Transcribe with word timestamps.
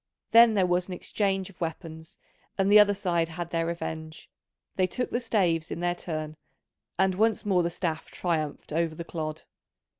Then 0.31 0.55
there 0.55 0.65
was 0.65 0.87
an 0.87 0.95
exchange 0.95 1.51
of 1.51 1.61
weapons, 1.61 2.17
and 2.57 2.71
the 2.71 2.79
other 2.79 2.95
side 2.95 3.29
had 3.29 3.51
their 3.51 3.67
revenge: 3.67 4.31
they 4.75 4.87
took 4.87 5.11
the 5.11 5.19
staves 5.19 5.69
in 5.69 5.79
their 5.79 5.93
turn, 5.93 6.37
and 6.97 7.13
once 7.13 7.45
more 7.45 7.61
the 7.61 7.69
staff 7.69 8.09
triumphed 8.09 8.73
over 8.73 8.95
the 8.95 9.05
clod. 9.05 9.43